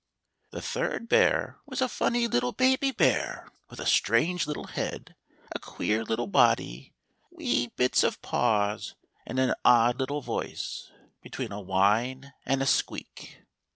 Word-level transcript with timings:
The 0.49 0.63
third 0.63 1.07
bear 1.07 1.59
was 1.67 1.79
a 1.79 1.87
funny 1.87 2.25
little 2.27 2.53
baby 2.53 2.89
bear, 2.89 3.47
with 3.69 3.79
a 3.79 3.85
strange 3.85 4.47
little 4.47 4.63
head, 4.65 5.15
a 5.51 5.59
queer 5.59 6.03
little 6.03 6.25
body, 6.25 6.95
wee 7.29 7.67
bits 7.75 8.01
of 8.03 8.19
paws, 8.23 8.95
and 9.27 9.37
an 9.37 9.53
odd 9.63 9.99
little 9.99 10.21
voice, 10.23 10.89
between 11.21 11.51
a 11.51 11.61
whine 11.61 12.33
and 12.47 12.63
a 12.63 12.65
squeak. 12.65 13.43